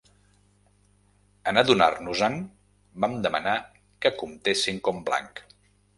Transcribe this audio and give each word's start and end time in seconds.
En 1.51 1.61
adonar-nos-en 1.63 2.39
vam 3.05 3.15
demanar 3.27 3.55
que 4.03 4.15
comptessin 4.23 4.85
com 4.89 5.07
blanc. 5.11 5.45